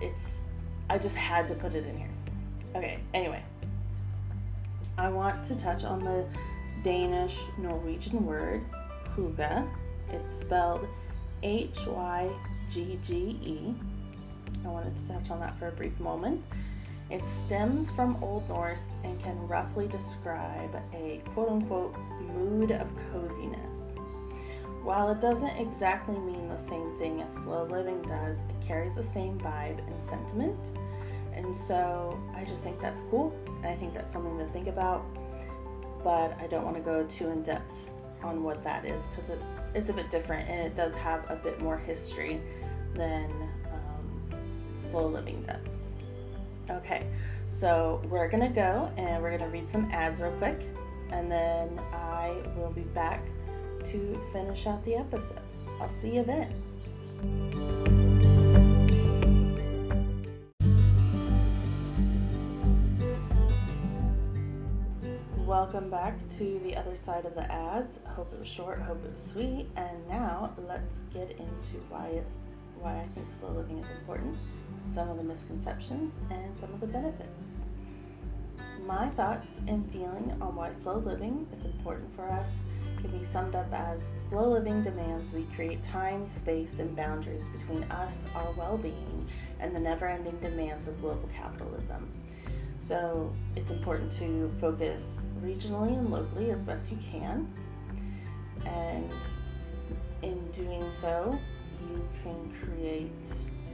it's, 0.00 0.28
I 0.88 0.98
just 0.98 1.16
had 1.16 1.48
to 1.48 1.54
put 1.54 1.74
it 1.74 1.86
in 1.86 1.96
here. 1.96 2.10
Okay, 2.74 2.98
anyway, 3.14 3.42
I 4.98 5.08
want 5.08 5.44
to 5.46 5.56
touch 5.56 5.84
on 5.84 6.04
the 6.04 6.24
Danish 6.82 7.34
Norwegian 7.58 8.24
word 8.24 8.64
hygge. 9.16 9.68
It's 10.10 10.40
spelled 10.40 10.86
H 11.42 11.78
Y 11.86 12.30
G 12.72 12.98
G 13.06 13.14
E. 13.14 13.74
I 14.64 14.68
wanted 14.68 14.94
to 14.96 15.12
touch 15.12 15.30
on 15.30 15.40
that 15.40 15.58
for 15.58 15.68
a 15.68 15.72
brief 15.72 15.98
moment. 16.00 16.42
It 17.10 17.22
stems 17.44 17.90
from 17.90 18.22
Old 18.22 18.48
Norse 18.48 18.78
and 19.04 19.20
can 19.22 19.46
roughly 19.46 19.86
describe 19.86 20.74
a 20.92 21.22
quote 21.34 21.48
unquote 21.48 21.94
mood 22.20 22.72
of 22.72 22.88
coziness. 23.12 23.75
While 24.86 25.10
it 25.10 25.20
doesn't 25.20 25.56
exactly 25.56 26.16
mean 26.16 26.48
the 26.48 26.62
same 26.68 26.96
thing 26.96 27.20
as 27.20 27.34
slow 27.42 27.64
living 27.64 28.00
does, 28.02 28.38
it 28.38 28.64
carries 28.64 28.94
the 28.94 29.02
same 29.02 29.36
vibe 29.40 29.84
and 29.84 30.02
sentiment. 30.04 30.56
And 31.34 31.56
so 31.56 32.16
I 32.36 32.44
just 32.44 32.62
think 32.62 32.80
that's 32.80 33.00
cool. 33.10 33.34
And 33.64 33.66
I 33.66 33.74
think 33.74 33.94
that's 33.94 34.12
something 34.12 34.38
to 34.38 34.46
think 34.52 34.68
about. 34.68 35.04
But 36.04 36.38
I 36.40 36.46
don't 36.46 36.64
want 36.64 36.76
to 36.76 36.82
go 36.82 37.04
too 37.06 37.30
in 37.30 37.42
depth 37.42 37.68
on 38.22 38.44
what 38.44 38.62
that 38.62 38.84
is 38.84 39.02
because 39.10 39.28
it's 39.28 39.60
it's 39.74 39.90
a 39.90 39.92
bit 39.92 40.08
different 40.12 40.48
and 40.48 40.60
it 40.60 40.76
does 40.76 40.94
have 40.94 41.28
a 41.28 41.34
bit 41.34 41.60
more 41.60 41.78
history 41.78 42.40
than 42.94 43.28
um, 43.72 44.40
slow 44.88 45.08
living 45.08 45.44
does. 45.48 45.66
Okay, 46.70 47.08
so 47.50 48.00
we're 48.08 48.28
gonna 48.28 48.48
go 48.48 48.88
and 48.96 49.20
we're 49.20 49.36
gonna 49.36 49.50
read 49.50 49.68
some 49.68 49.90
ads 49.90 50.20
real 50.20 50.30
quick, 50.38 50.60
and 51.10 51.30
then 51.30 51.76
I 51.92 52.36
will 52.56 52.70
be 52.70 52.82
back 52.82 53.20
to 53.90 54.20
finish 54.32 54.66
out 54.66 54.84
the 54.84 54.96
episode. 54.96 55.40
I'll 55.80 55.90
see 56.00 56.16
you 56.16 56.24
then. 56.24 56.52
Welcome 65.46 65.90
back 65.90 66.18
to 66.38 66.60
the 66.64 66.76
other 66.76 66.96
side 66.96 67.24
of 67.24 67.34
the 67.34 67.50
ads. 67.50 67.98
Hope 68.06 68.32
it 68.32 68.40
was 68.40 68.48
short, 68.48 68.80
hope 68.80 69.04
it 69.04 69.12
was 69.12 69.22
sweet, 69.32 69.68
and 69.76 70.08
now 70.08 70.54
let's 70.66 70.98
get 71.12 71.30
into 71.30 71.82
why 71.88 72.06
it's 72.08 72.34
why 72.80 73.00
I 73.00 73.06
think 73.14 73.26
slow 73.40 73.50
living 73.50 73.78
is 73.78 73.86
important 74.00 74.36
some 74.94 75.08
of 75.08 75.16
the 75.16 75.22
misconceptions, 75.22 76.14
and 76.30 76.56
some 76.58 76.72
of 76.72 76.80
the 76.80 76.86
benefits. 76.86 77.28
My 78.86 79.10
thoughts 79.10 79.58
and 79.66 79.90
feeling 79.92 80.36
on 80.40 80.54
why 80.54 80.70
slow 80.82 80.98
living 80.98 81.46
is 81.56 81.64
important 81.64 82.14
for 82.14 82.28
us 82.28 82.48
can 83.00 83.18
be 83.18 83.24
summed 83.24 83.54
up 83.54 83.72
as 83.72 84.02
slow 84.28 84.50
living 84.50 84.82
demands 84.82 85.32
we 85.32 85.44
create 85.54 85.82
time, 85.82 86.28
space, 86.28 86.72
and 86.78 86.94
boundaries 86.96 87.42
between 87.58 87.84
us, 87.84 88.26
our 88.34 88.50
well 88.52 88.76
being, 88.76 89.26
and 89.60 89.74
the 89.74 89.80
never 89.80 90.06
ending 90.06 90.38
demands 90.40 90.88
of 90.88 91.00
global 91.00 91.28
capitalism. 91.34 92.10
So 92.78 93.32
it's 93.56 93.70
important 93.70 94.12
to 94.18 94.52
focus 94.60 95.02
regionally 95.42 95.98
and 95.98 96.10
locally 96.10 96.50
as 96.50 96.62
best 96.62 96.90
you 96.90 96.98
can. 97.10 97.52
And 98.64 99.10
in 100.22 100.50
doing 100.52 100.84
so, 101.00 101.38
you 101.82 102.08
can 102.22 102.54
create 102.62 103.10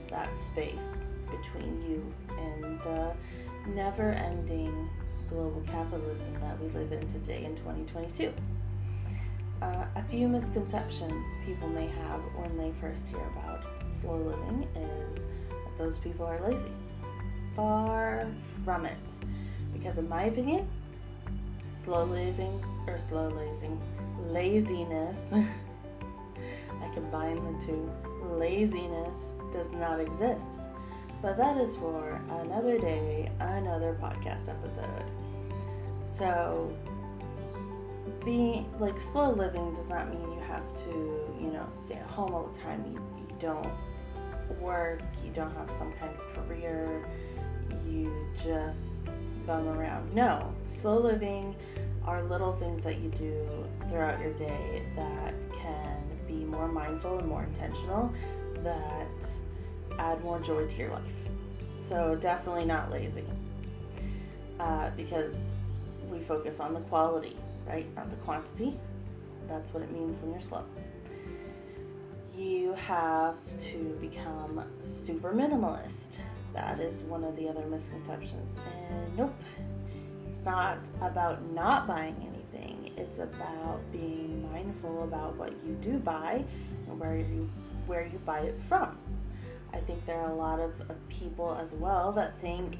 that 0.09 0.29
space 0.51 1.07
between 1.27 1.83
you 1.83 2.15
and 2.39 2.81
the 2.81 3.13
never 3.69 4.11
ending 4.11 4.89
global 5.29 5.63
capitalism 5.67 6.33
that 6.41 6.61
we 6.61 6.69
live 6.79 6.93
in 6.93 7.07
today 7.13 7.45
in 7.45 7.57
2022. 7.57 8.33
Uh, 9.63 9.87
a 9.95 10.03
few 10.11 10.27
misconceptions 10.27 11.25
people 11.47 11.69
may 11.69 11.87
have 11.87 12.21
when 12.35 12.59
they 12.59 12.73
first 12.81 13.07
hear 13.07 13.25
about 13.37 13.63
slow 14.01 14.17
living 14.17 14.67
is 14.75 15.23
that 15.51 15.79
those 15.79 15.99
people 15.99 16.27
are 16.27 16.41
lazy. 16.51 16.73
Far 17.55 18.27
from 18.65 18.87
it. 18.87 18.97
Because, 19.73 19.99
in 19.99 20.09
my 20.09 20.25
opinion, 20.25 20.69
slow 21.85 22.03
lazing 22.07 22.61
or 22.89 22.99
slow 23.09 23.29
lazing, 23.29 23.81
laziness, 24.33 25.19
I 25.33 26.93
combine 26.93 27.37
the 27.37 27.65
two, 27.65 27.89
laziness 28.33 29.15
does 29.53 29.71
not 29.75 30.01
exist. 30.01 30.59
But 31.23 31.37
that 31.37 31.57
is 31.59 31.77
for 31.77 32.21
another 32.41 32.81
day, 32.81 33.31
another 33.39 33.97
podcast 34.03 34.49
episode. 34.49 35.09
So, 36.19 36.77
being 38.25 38.67
like 38.79 38.99
slow 39.13 39.33
living 39.33 39.75
does 39.75 39.89
not 39.89 40.11
mean 40.11 40.21
you 40.33 40.41
have 40.47 40.65
to, 40.85 40.91
you 41.41 41.51
know, 41.53 41.67
stay 41.85 41.95
at 41.95 42.07
home 42.07 42.35
all 42.35 42.47
the 42.47 42.59
time. 42.59 42.85
You, 42.93 43.01
you 43.19 43.37
don't 43.39 43.69
work, 44.61 45.03
you 45.25 45.31
don't 45.33 45.55
have 45.57 45.71
some 45.79 45.93
kind 45.93 46.15
of 46.15 46.35
career, 46.35 47.05
you 47.87 48.13
just 48.45 49.05
bum 49.47 49.69
around. 49.69 50.15
No, 50.15 50.55
slow 50.81 50.99
living 50.99 51.55
are 52.05 52.23
little 52.25 52.57
things 52.57 52.83
that 52.85 52.99
you 52.99 53.09
do 53.11 53.47
throughout 53.89 54.21
your 54.21 54.33
day 54.35 54.83
that 54.97 55.35
can 55.53 56.03
be 56.27 56.45
more 56.45 56.69
mindful 56.69 57.19
and 57.19 57.29
more 57.29 57.45
intentional 57.45 58.13
that 58.63 59.07
add 59.99 60.23
more 60.25 60.41
joy 60.41 60.67
to 60.67 60.75
your 60.75 60.91
life. 60.91 61.03
So 61.89 62.17
definitely 62.21 62.65
not 62.65 62.91
lazy. 62.91 63.25
Uh, 64.59 64.91
because 64.97 65.35
we 66.11 66.21
focus 66.21 66.61
on 66.61 66.75
the 66.75 66.81
quality, 66.81 67.37
right? 67.67 67.87
Not 67.97 68.11
the 68.11 68.17
quantity. 68.17 68.79
That's 69.49 69.73
what 69.73 69.83
it 69.83 69.93
means 69.93 70.21
when 70.21 70.33
you're 70.33 70.43
slow. 70.43 70.65
You 72.37 72.73
have 72.75 73.37
to 73.61 73.97
become 74.01 74.65
super 75.05 75.33
minimalist. 75.33 76.17
That 76.55 76.81
is 76.81 77.03
one 77.03 77.25
of 77.25 77.37
the 77.37 77.49
other 77.49 77.67
misconceptions. 77.67 78.57
And 78.91 79.17
nope, 79.17 79.35
it's 80.29 80.41
not 80.45 80.79
about 81.01 81.43
not 81.53 81.87
buying 81.87 82.17
anything. 82.21 82.93
It's 82.97 83.19
about 83.19 83.81
being 83.91 84.51
mindful 84.51 85.05
about 85.05 85.37
what 85.37 85.53
you 85.65 85.75
do 85.83 85.99
buy 85.99 86.45
and 86.89 86.99
where 86.99 87.17
you 87.17 87.49
where 87.87 88.07
you 88.07 88.19
buy 88.25 88.41
it 88.41 88.59
from. 88.69 88.97
I 89.73 89.79
think 89.81 90.05
there 90.07 90.21
are 90.21 90.31
a 90.31 90.35
lot 90.35 90.61
of, 90.61 90.73
of 90.89 91.09
people 91.09 91.59
as 91.61 91.73
well 91.73 92.13
that 92.13 92.39
think 92.41 92.77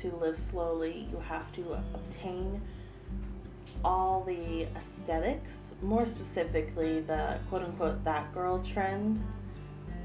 to 0.00 0.14
live 0.16 0.38
slowly, 0.38 1.08
you 1.10 1.18
have 1.18 1.50
to 1.54 1.72
obtain 1.94 2.60
all 3.84 4.24
the 4.24 4.66
aesthetics, 4.76 5.74
more 5.82 6.06
specifically 6.06 7.00
the 7.00 7.38
quote 7.48 7.62
unquote 7.62 8.04
that 8.04 8.32
girl 8.34 8.62
trend 8.62 9.22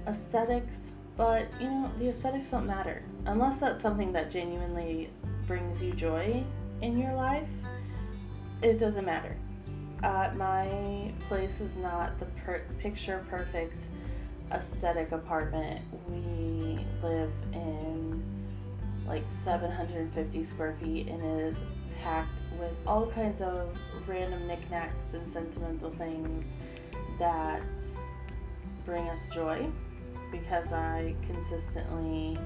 aesthetics. 0.07 0.91
But 1.15 1.47
you 1.59 1.69
know, 1.69 1.91
the 1.99 2.09
aesthetics 2.09 2.51
don't 2.51 2.65
matter 2.65 3.03
unless 3.25 3.59
that's 3.59 3.81
something 3.81 4.11
that 4.13 4.31
genuinely 4.31 5.09
brings 5.47 5.81
you 5.81 5.93
joy 5.93 6.43
in 6.81 6.97
your 6.97 7.13
life. 7.13 7.47
It 8.61 8.79
doesn't 8.79 9.05
matter. 9.05 9.35
Uh, 10.03 10.31
my 10.35 11.11
place 11.27 11.61
is 11.61 11.75
not 11.77 12.19
the 12.19 12.25
per- 12.43 12.63
picture 12.79 13.23
perfect 13.29 13.81
aesthetic 14.51 15.11
apartment. 15.11 15.81
We 16.09 16.79
live 17.01 17.31
in 17.53 18.23
like 19.07 19.23
750 19.43 20.43
square 20.43 20.75
feet 20.81 21.07
and 21.07 21.21
it 21.21 21.47
is 21.47 21.57
packed 22.01 22.39
with 22.59 22.73
all 22.85 23.07
kinds 23.07 23.41
of 23.41 23.77
random 24.07 24.47
knickknacks 24.47 25.13
and 25.13 25.31
sentimental 25.33 25.91
things 25.91 26.45
that 27.19 27.61
bring 28.85 29.07
us 29.09 29.19
joy 29.33 29.65
because 30.31 30.71
I 30.71 31.15
consistently 31.27 32.37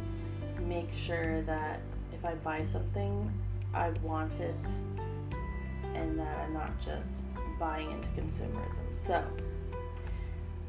make 0.62 0.90
sure 0.98 1.42
that 1.44 1.80
if 2.14 2.26
I 2.26 2.36
buy 2.36 2.66
something, 2.72 3.32
I 3.74 3.90
want 4.04 4.34
it 4.40 4.56
and 5.94 6.20
that 6.20 6.38
I'm 6.40 6.54
not 6.54 6.72
just 6.84 7.10
buying 7.60 7.92
into 7.92 8.08
consumerism. 8.10 9.06
So, 9.06 9.24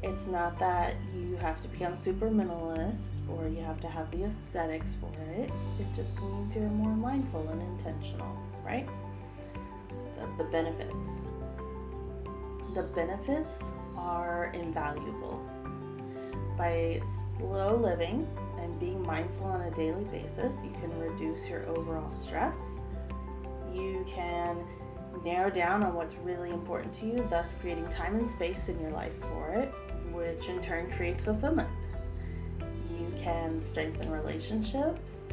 it's 0.01 0.27
not 0.27 0.57
that 0.59 0.95
you 1.13 1.35
have 1.37 1.61
to 1.61 1.67
become 1.67 1.97
super 1.97 2.29
minimalist 2.29 2.99
or 3.29 3.49
you 3.49 3.61
have 3.61 3.81
to 3.81 3.87
have 3.87 4.09
the 4.11 4.23
aesthetics 4.23 4.93
for 5.01 5.11
it. 5.33 5.51
It 5.79 5.87
just 5.95 6.17
means 6.21 6.55
you're 6.55 6.63
more 6.69 6.95
mindful 6.95 7.47
and 7.49 7.61
intentional, 7.61 8.37
right? 8.65 8.87
So, 10.19 10.29
the 10.37 10.43
benefits. 10.45 11.09
The 12.75 12.83
benefits 12.83 13.59
are 13.95 14.51
invaluable. 14.53 15.41
By 16.57 17.01
slow 17.37 17.77
living 17.77 18.27
and 18.59 18.77
being 18.79 19.01
mindful 19.03 19.45
on 19.45 19.61
a 19.61 19.71
daily 19.71 20.03
basis, 20.05 20.53
you 20.63 20.71
can 20.81 20.97
reduce 20.99 21.47
your 21.47 21.65
overall 21.69 22.11
stress. 22.11 22.79
You 23.73 24.05
can 24.07 24.65
narrow 25.23 25.49
down 25.49 25.83
on 25.83 25.93
what's 25.93 26.15
really 26.15 26.49
important 26.49 26.93
to 26.95 27.05
you, 27.05 27.27
thus 27.29 27.47
creating 27.61 27.87
time 27.89 28.15
and 28.15 28.29
space 28.29 28.67
in 28.67 28.79
your 28.79 28.91
life 28.91 29.13
for 29.21 29.51
it 29.51 29.73
which 30.11 30.47
in 30.47 30.61
turn 30.61 30.91
creates 30.91 31.23
fulfillment. 31.23 31.69
You 32.91 33.07
can 33.21 33.59
strengthen 33.61 34.09
relationships 34.11 35.23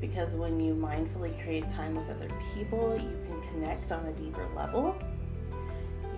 because 0.00 0.34
when 0.34 0.60
you 0.60 0.74
mindfully 0.74 1.42
create 1.42 1.68
time 1.68 1.94
with 1.94 2.08
other 2.10 2.28
people, 2.54 2.94
you 2.94 3.16
can 3.28 3.40
connect 3.52 3.92
on 3.92 4.04
a 4.06 4.12
deeper 4.12 4.46
level. 4.54 4.96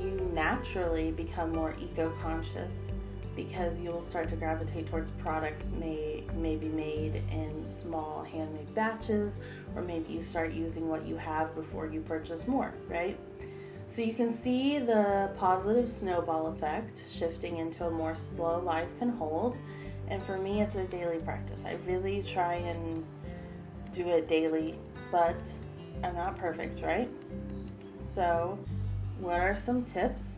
You 0.00 0.30
naturally 0.32 1.10
become 1.10 1.52
more 1.52 1.74
eco 1.80 2.12
conscious 2.22 2.72
because 3.38 3.78
you 3.78 3.90
will 3.90 4.02
start 4.02 4.28
to 4.28 4.36
gravitate 4.36 4.88
towards 4.88 5.12
products 5.12 5.70
may 5.78 6.24
maybe 6.34 6.66
made 6.68 7.22
in 7.30 7.64
small 7.64 8.24
handmade 8.24 8.74
batches 8.74 9.34
or 9.76 9.82
maybe 9.82 10.12
you 10.12 10.24
start 10.24 10.52
using 10.52 10.88
what 10.88 11.06
you 11.06 11.16
have 11.16 11.54
before 11.54 11.86
you 11.86 12.00
purchase 12.00 12.48
more, 12.48 12.74
right? 12.88 13.16
So 13.90 14.02
you 14.02 14.12
can 14.12 14.34
see 14.34 14.78
the 14.78 15.30
positive 15.38 15.90
snowball 15.90 16.48
effect 16.48 17.00
shifting 17.10 17.58
into 17.58 17.86
a 17.86 17.90
more 17.90 18.16
slow 18.16 18.60
life 18.60 18.88
can 18.98 19.10
hold. 19.10 19.56
And 20.08 20.22
for 20.24 20.38
me, 20.38 20.60
it's 20.62 20.74
a 20.74 20.84
daily 20.84 21.18
practice. 21.18 21.62
I 21.64 21.76
really 21.86 22.22
try 22.22 22.54
and 22.54 23.04
do 23.98 24.08
it 24.10 24.28
daily, 24.28 24.76
but 25.10 25.36
I'm 26.04 26.14
not 26.14 26.38
perfect, 26.38 26.80
right? 26.82 27.08
So, 28.14 28.56
what 29.18 29.40
are 29.40 29.56
some 29.56 29.84
tips 29.84 30.36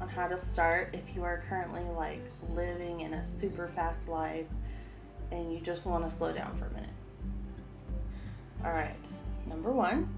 on 0.00 0.08
how 0.08 0.26
to 0.26 0.38
start 0.38 0.94
if 0.94 1.14
you 1.14 1.22
are 1.22 1.42
currently 1.46 1.82
like 1.96 2.22
living 2.48 3.02
in 3.02 3.14
a 3.14 3.26
super 3.26 3.68
fast 3.68 4.08
life 4.08 4.46
and 5.30 5.52
you 5.52 5.60
just 5.60 5.84
want 5.84 6.08
to 6.08 6.16
slow 6.16 6.32
down 6.32 6.56
for 6.58 6.64
a 6.64 6.70
minute? 6.70 6.88
All 8.64 8.72
right, 8.72 8.96
number 9.46 9.70
one, 9.70 10.08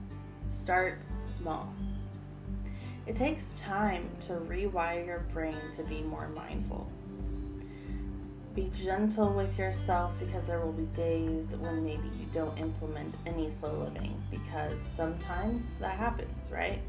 start 0.57 1.01
small. 1.21 1.69
It 3.09 3.17
takes 3.17 3.59
time 3.61 4.09
to 4.29 4.35
rewire 4.35 5.05
your 5.05 5.21
brain 5.33 5.59
to 5.77 5.83
be 5.83 6.03
more 6.03 6.29
mindful. 6.29 6.89
Be 8.57 8.73
gentle 8.75 9.33
with 9.33 9.57
yourself 9.59 10.13
because 10.19 10.45
there 10.47 10.59
will 10.61 10.73
be 10.73 10.87
days 10.97 11.55
when 11.61 11.85
maybe 11.85 12.09
you 12.19 12.27
don't 12.35 12.59
implement 12.59 13.15
any 13.25 13.51
slow 13.51 13.73
living 13.85 14.21
because 14.31 14.73
sometimes 14.97 15.63
that 15.79 15.97
happens, 15.97 16.51
right? 16.51 16.81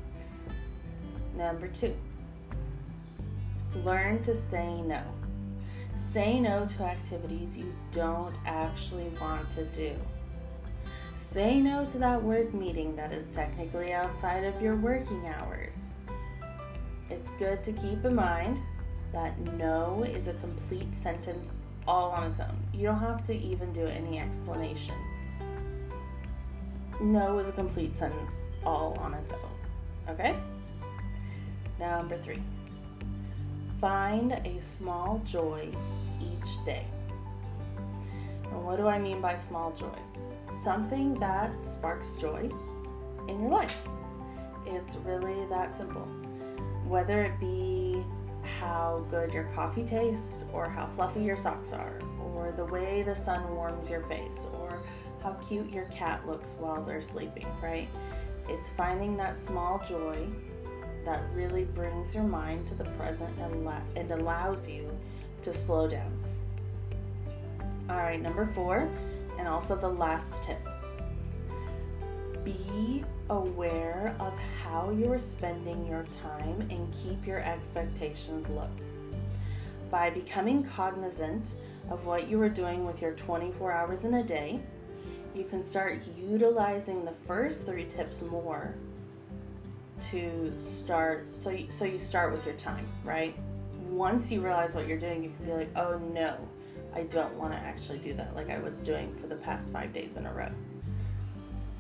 Number 1.36 1.68
two, 1.68 1.94
learn 3.84 4.24
to 4.24 4.36
say 4.50 4.82
no. 4.82 5.04
Say 6.12 6.40
no 6.40 6.66
to 6.78 6.84
activities 6.84 7.56
you 7.56 7.72
don't 7.92 8.34
actually 8.46 9.12
want 9.22 9.46
to 9.56 9.66
do. 9.66 9.94
Say 11.32 11.60
no 11.60 11.86
to 11.86 11.98
that 12.00 12.24
work 12.24 12.54
meeting 12.54 12.96
that 12.96 13.12
is 13.12 13.26
technically 13.36 13.92
outside 13.94 14.46
of 14.46 14.60
your 14.62 14.78
working 14.78 15.28
hours 15.28 15.76
it's 17.10 17.32
good 17.40 17.64
to 17.64 17.72
keep 17.74 18.04
in 18.06 18.16
mind 18.16 18.60
that 19.14 19.38
no 19.58 20.04
is 20.04 20.28
a 20.28 20.34
complete 20.36 20.94
sentence 21.02 21.60
all 21.88 22.12
on 22.12 22.32
its 22.32 22.40
own. 22.40 22.58
You 22.74 22.88
don't 22.88 23.00
have 23.00 23.26
to 23.28 23.34
even 23.34 23.72
do 23.74 23.86
any 23.86 24.20
explanation. 24.20 24.96
No 27.00 27.38
is 27.40 27.48
a 27.48 27.52
complete 27.52 27.98
sentence 27.98 28.36
all 28.66 28.98
on 29.00 29.14
its 29.14 29.32
own. 29.32 30.14
Okay? 30.14 30.36
Now, 31.80 31.98
number 31.98 32.18
three 32.22 32.42
find 33.80 34.32
a 34.32 34.60
small 34.78 35.22
joy 35.24 35.70
each 36.20 36.66
day. 36.66 36.86
And 38.46 38.66
what 38.66 38.78
do 38.78 38.88
I 38.88 38.98
mean 38.98 39.22
by 39.22 39.38
small 39.38 39.72
joy? 39.74 40.00
Something 40.64 41.14
that 41.20 41.52
sparks 41.62 42.10
joy 42.20 42.50
in 43.28 43.42
your 43.42 43.50
life. 43.50 43.78
It's 44.66 44.96
really 45.06 45.46
that 45.50 45.78
simple 45.78 46.08
whether 46.88 47.22
it 47.22 47.38
be 47.40 48.04
how 48.60 49.06
good 49.10 49.32
your 49.32 49.46
coffee 49.56 49.84
tastes, 49.84 50.44
or 50.54 50.70
how 50.70 50.88
fluffy 50.88 51.22
your 51.22 51.38
socks 51.38 51.74
are, 51.74 52.00
or 52.24 52.54
the 52.56 52.66
way 52.66 53.04
the 53.04 53.16
sun 53.16 53.56
warms 53.56 53.90
your 53.90 54.02
face, 54.04 54.46
or 54.54 54.82
how 55.22 55.34
cute 55.48 55.72
your 55.72 55.86
cat 55.86 56.28
looks 56.28 56.52
while 56.60 56.84
they're 56.84 57.02
sleeping, 57.02 57.48
right? 57.62 57.88
It's 58.50 58.68
finding 58.78 59.18
that 59.18 59.38
small 59.38 59.84
joy 59.88 60.28
that 61.06 61.24
really 61.34 61.66
brings 61.66 62.14
your 62.14 62.24
mind 62.24 62.68
to 62.68 62.76
the 62.76 62.86
present 62.92 63.30
and, 63.40 63.66
la- 63.66 63.82
and 63.96 64.12
allows 64.12 64.68
you 64.68 64.90
to 65.44 65.54
slow 65.54 65.88
down. 65.88 66.12
All 67.90 67.98
right, 67.98 68.22
number 68.22 68.46
four, 68.54 68.90
and 69.40 69.48
also 69.48 69.76
the 69.76 69.88
last 69.88 70.44
tip 70.44 70.60
be 72.48 73.04
aware 73.30 74.16
of 74.20 74.34
how 74.64 74.90
you 74.92 75.12
are 75.12 75.20
spending 75.20 75.86
your 75.86 76.06
time 76.22 76.62
and 76.70 76.94
keep 77.04 77.26
your 77.26 77.40
expectations 77.40 78.48
low. 78.50 78.70
By 79.92 80.10
becoming 80.10 80.64
cognizant 80.64 81.46
of 81.90 82.06
what 82.06 82.30
you 82.30 82.42
are 82.42 82.50
doing 82.50 82.86
with 82.86 83.02
your 83.02 83.14
24 83.14 83.72
hours 83.72 84.04
in 84.04 84.14
a 84.16 84.24
day, 84.24 84.62
you 85.36 85.44
can 85.44 85.64
start 85.64 86.02
utilizing 86.18 87.04
the 87.04 87.14
first 87.26 87.66
three 87.66 87.86
tips 87.86 88.22
more 88.22 88.76
to 90.12 90.54
start 90.58 91.28
so 91.34 91.50
you, 91.50 91.68
so 91.72 91.86
you 91.86 92.00
start 92.00 92.32
with 92.32 92.46
your 92.46 92.56
time, 92.56 92.88
right? 93.04 93.36
Once 93.90 94.32
you 94.32 94.42
realize 94.42 94.74
what 94.74 94.88
you're 94.88 95.00
doing, 95.00 95.24
you 95.24 95.30
can 95.30 95.46
be 95.46 95.52
like, 95.52 95.70
"Oh 95.76 95.98
no, 95.98 96.38
I 96.94 97.04
don't 97.04 97.34
want 97.36 97.54
to 97.54 97.60
actually 97.60 98.00
do 98.00 98.14
that 98.14 98.36
like 98.36 98.50
I 98.50 98.60
was 98.60 98.78
doing 98.78 99.16
for 99.16 99.28
the 99.28 99.36
past 99.36 99.72
5 99.72 99.94
days 99.94 100.16
in 100.16 100.26
a 100.26 100.34
row." 100.34 100.50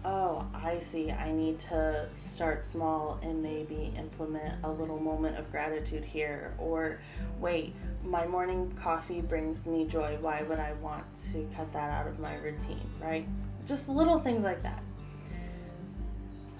Oh, 0.07 0.45
I 0.53 0.79
see, 0.91 1.11
I 1.11 1.33
need 1.33 1.59
to 1.69 2.07
start 2.15 2.63
small 2.65 3.19
and 3.21 3.43
maybe 3.43 3.93
implement 3.97 4.63
a 4.63 4.71
little 4.71 4.99
moment 4.99 5.37
of 5.37 5.51
gratitude 5.51 6.05
here. 6.05 6.53
Or, 6.57 7.01
wait, 7.41 7.75
my 8.05 8.25
morning 8.25 8.71
coffee 8.81 9.19
brings 9.19 9.65
me 9.65 9.85
joy. 9.85 10.17
Why 10.21 10.43
would 10.43 10.59
I 10.59 10.73
want 10.81 11.03
to 11.33 11.45
cut 11.55 11.73
that 11.73 11.91
out 11.91 12.07
of 12.07 12.19
my 12.19 12.35
routine, 12.35 12.89
right? 13.01 13.27
Just 13.67 13.89
little 13.89 14.19
things 14.19 14.43
like 14.43 14.63
that. 14.63 14.81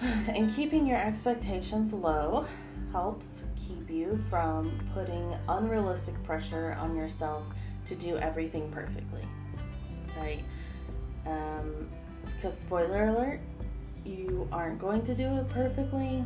And 0.28 0.54
keeping 0.54 0.86
your 0.86 0.98
expectations 0.98 1.94
low 1.94 2.46
helps 2.92 3.44
keep 3.56 3.90
you 3.90 4.24
from 4.30 4.78
putting 4.94 5.34
unrealistic 5.48 6.22
pressure 6.24 6.78
on 6.80 6.96
yourself 6.96 7.44
to 7.88 7.96
do 7.96 8.18
everything 8.18 8.70
perfectly, 8.72 9.26
right? 10.18 10.44
Um, 11.26 11.90
because, 12.38 12.58
spoiler 12.60 13.08
alert, 13.08 13.40
you 14.06 14.48
aren't 14.52 14.80
going 14.80 15.04
to 15.06 15.16
do 15.16 15.26
it 15.38 15.50
perfectly. 15.50 16.24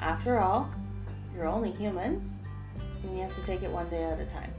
After 0.00 0.40
all, 0.40 0.68
you're 1.34 1.46
only 1.46 1.70
human, 1.72 2.30
and 3.02 3.16
you 3.16 3.22
have 3.22 3.34
to 3.36 3.42
take 3.46 3.62
it 3.62 3.70
one 3.70 3.88
day 3.88 4.02
at 4.02 4.20
a 4.20 4.26
time. 4.26 4.52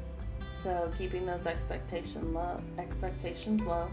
So, 0.63 0.89
keeping 0.97 1.25
those 1.25 1.45
expectation 1.45 2.35
expectations 2.79 3.61
low 3.61 3.89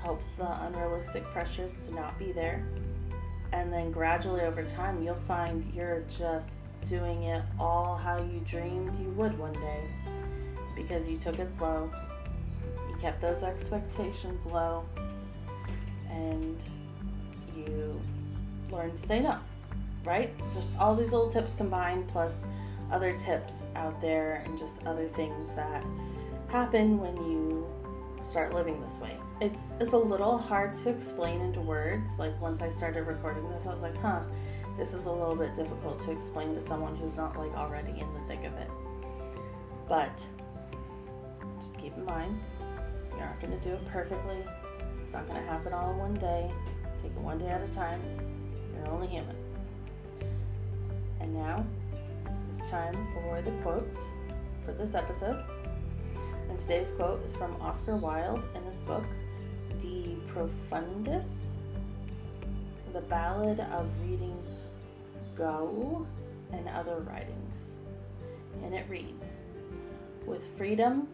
helps 0.00 0.28
the 0.38 0.64
unrealistic 0.64 1.24
pressures 1.24 1.72
to 1.86 1.94
not 1.94 2.18
be 2.18 2.32
there. 2.32 2.64
And 3.52 3.72
then 3.72 3.90
gradually 3.90 4.42
over 4.42 4.62
time, 4.62 5.02
you'll 5.02 5.20
find 5.26 5.72
you're 5.74 6.04
just 6.18 6.50
doing 6.88 7.24
it 7.24 7.42
all 7.58 7.96
how 7.96 8.18
you 8.18 8.40
dreamed 8.48 8.98
you 9.00 9.10
would 9.10 9.36
one 9.38 9.52
day 9.54 9.80
because 10.76 11.06
you 11.06 11.18
took 11.18 11.38
it 11.38 11.48
slow, 11.56 11.90
you 12.88 12.96
kept 13.00 13.20
those 13.20 13.42
expectations 13.42 14.44
low, 14.46 14.84
and 16.10 16.58
you 17.56 18.00
learn 18.70 18.90
to 18.90 19.06
say 19.06 19.20
no, 19.20 19.38
right? 20.04 20.32
Just 20.54 20.68
all 20.78 20.94
these 20.94 21.12
little 21.12 21.30
tips 21.30 21.54
combined, 21.54 22.08
plus 22.08 22.34
other 22.90 23.18
tips 23.18 23.64
out 23.74 24.00
there, 24.00 24.42
and 24.44 24.58
just 24.58 24.74
other 24.86 25.08
things 25.08 25.50
that 25.56 25.84
happen 26.48 26.98
when 26.98 27.16
you 27.16 27.66
start 28.28 28.54
living 28.54 28.80
this 28.80 28.98
way. 28.98 29.16
It's 29.40 29.56
it's 29.80 29.92
a 29.92 29.98
little 29.98 30.38
hard 30.38 30.76
to 30.76 30.88
explain 30.88 31.40
into 31.40 31.60
words. 31.60 32.10
Like 32.18 32.40
once 32.40 32.62
I 32.62 32.70
started 32.70 33.02
recording 33.02 33.48
this, 33.50 33.66
I 33.66 33.74
was 33.74 33.82
like, 33.82 33.96
huh, 33.98 34.20
this 34.76 34.92
is 34.92 35.06
a 35.06 35.10
little 35.10 35.36
bit 35.36 35.54
difficult 35.56 36.00
to 36.04 36.10
explain 36.10 36.54
to 36.54 36.62
someone 36.62 36.96
who's 36.96 37.16
not 37.16 37.36
like 37.38 37.54
already 37.54 37.92
in 37.92 38.12
the 38.14 38.20
thick 38.28 38.44
of 38.44 38.54
it. 38.54 38.70
But 39.88 40.20
just 41.60 41.78
keep 41.78 41.96
in 41.96 42.04
mind, 42.04 42.40
you're 43.10 43.20
not 43.20 43.40
going 43.40 43.58
to 43.58 43.64
do 43.64 43.74
it 43.74 43.86
perfectly. 43.88 44.44
It's 45.06 45.12
not 45.12 45.28
going 45.28 45.40
to 45.40 45.46
happen 45.48 45.72
all 45.72 45.92
in 45.92 45.98
one 45.98 46.14
day. 46.14 46.50
Take 47.00 47.12
it 47.12 47.20
one 47.20 47.38
day 47.38 47.46
at 47.46 47.62
a 47.62 47.68
time. 47.68 48.02
You're 48.74 48.88
only 48.88 49.06
human. 49.06 49.36
And 51.20 51.32
now 51.32 51.64
it's 52.58 52.68
time 52.68 52.92
for 53.14 53.40
the 53.40 53.52
quote 53.62 53.96
for 54.64 54.72
this 54.72 54.96
episode. 54.96 55.44
And 56.50 56.58
today's 56.58 56.90
quote 56.96 57.24
is 57.24 57.36
from 57.36 57.54
Oscar 57.62 57.94
Wilde 57.94 58.42
in 58.56 58.64
his 58.64 58.78
book, 58.78 59.04
De 59.80 60.16
Profundis, 60.34 61.28
The 62.92 63.02
Ballad 63.02 63.60
of 63.60 63.88
Reading 64.02 64.42
Gaol 65.36 66.04
and 66.52 66.68
Other 66.68 66.96
Writings. 67.08 67.74
And 68.64 68.74
it 68.74 68.86
reads 68.88 69.38
With 70.26 70.42
freedom, 70.56 71.06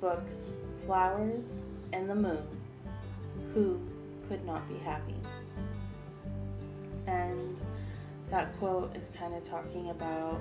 books, 0.00 0.44
flowers, 0.86 1.44
and 1.92 2.08
the 2.08 2.14
moon, 2.14 2.57
who 3.52 3.80
could 4.28 4.44
not 4.44 4.68
be 4.68 4.76
happy. 4.78 5.16
And 7.06 7.56
that 8.30 8.56
quote 8.58 8.94
is 8.96 9.08
kind 9.18 9.34
of 9.34 9.48
talking 9.48 9.90
about 9.90 10.40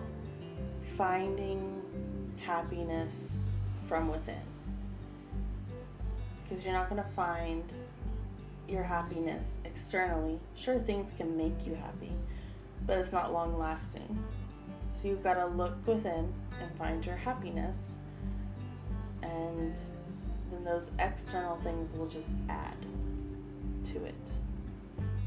finding 0.98 1.82
happiness 2.44 3.14
from 3.88 4.10
within. 4.10 4.42
Because 6.44 6.64
you're 6.64 6.74
not 6.74 6.90
going 6.90 7.02
to 7.02 7.10
find 7.12 7.64
your 8.68 8.84
happiness 8.84 9.58
externally. 9.64 10.40
Sure, 10.56 10.80
things 10.80 11.12
can 11.18 11.38
make 11.38 11.66
you 11.66 11.76
happy, 11.76 12.12
but 12.86 12.98
it's 12.98 13.12
not 13.12 13.32
long 13.32 13.58
lasting. 13.58 14.22
So 14.94 15.08
you've 15.08 15.24
got 15.24 15.36
to 15.36 15.46
look 15.46 15.76
within 15.86 16.34
and 16.62 16.78
find 16.78 17.06
your 17.06 17.16
happiness, 17.16 17.78
and 19.22 19.76
then 20.52 20.64
those 20.64 20.90
external 21.00 21.58
things 21.58 21.94
will 21.94 22.08
just 22.08 22.30
add 22.50 22.78
to 23.94 24.04
it. 24.06 24.16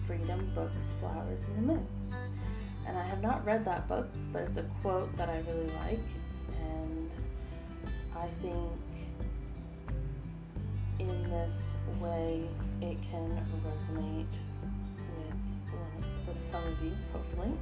Freedom, 0.06 0.50
books, 0.54 0.87
flowers, 1.00 1.42
and 1.44 1.56
the 1.56 1.72
moon. 1.74 1.87
And 2.87 2.98
I 2.98 3.06
have 3.06 3.22
not 3.22 3.44
read 3.44 3.64
that 3.66 3.87
book, 3.88 4.09
but 4.33 4.42
it's 4.42 4.56
a 4.56 4.64
quote 4.83 5.14
that 5.16 5.28
I 5.28 5.38
really 5.48 5.70
like, 5.85 6.00
and 6.62 7.11
I 8.16 8.26
think 8.42 8.72
in 10.98 11.30
this 11.30 11.76
way 12.00 12.48
it 12.83 12.96
can 13.11 13.46
resonate 13.64 14.26
with, 15.70 16.26
with 16.26 16.50
some 16.50 16.64
of 16.66 16.83
you, 16.83 16.92
hopefully. 17.12 17.52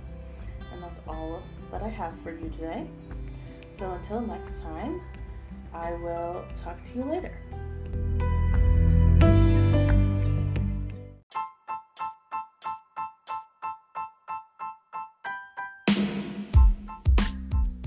And 0.73 0.83
that's 0.83 1.01
all 1.07 1.43
that 1.71 1.83
I 1.83 1.89
have 1.89 2.19
for 2.21 2.33
you 2.33 2.49
today. 2.51 2.87
So 3.79 3.91
until 3.93 4.21
next 4.21 4.61
time, 4.61 5.01
I 5.73 5.93
will 5.93 6.45
talk 6.63 6.77
to 6.93 6.99
you 6.99 7.05
later. 7.05 7.37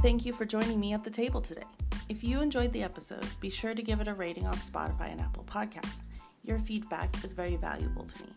Thank 0.02 0.26
you 0.26 0.34
for 0.34 0.46
joining 0.46 0.80
me 0.80 0.94
at 0.94 1.04
the 1.04 1.12
table 1.12 1.42
today. 1.42 1.62
If 2.10 2.24
you 2.24 2.42
enjoyed 2.42 2.74
the 2.74 2.82
episode, 2.82 3.24
be 3.40 3.52
sure 3.52 3.76
to 3.76 3.84
give 3.84 4.02
it 4.02 4.08
a 4.08 4.16
rating 4.16 4.48
on 4.48 4.56
Spotify 4.56 5.12
and 5.12 5.22
Apple 5.22 5.44
Podcasts. 5.44 6.08
Your 6.42 6.58
feedback 6.58 7.24
is 7.24 7.36
very 7.36 7.56
valuable 7.56 8.06
to 8.06 8.24
me. 8.24 8.30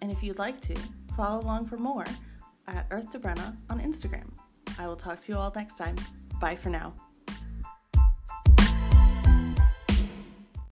And 0.00 0.12
if 0.12 0.22
you'd 0.22 0.38
like 0.38 0.60
to, 0.60 0.76
follow 1.16 1.42
along 1.42 1.66
for 1.66 1.76
more 1.76 2.06
at 2.68 2.86
Earth 2.92 3.10
to 3.10 3.18
Brenna 3.18 3.56
on 3.68 3.80
Instagram. 3.80 4.30
I 4.78 4.86
will 4.86 4.94
talk 4.94 5.18
to 5.22 5.32
you 5.32 5.38
all 5.38 5.52
next 5.56 5.76
time. 5.76 5.96
Bye 6.40 6.54
for 6.54 6.70
now. 6.70 6.94